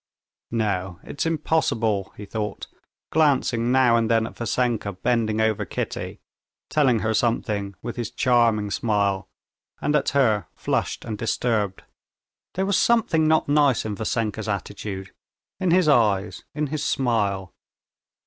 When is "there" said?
12.55-12.65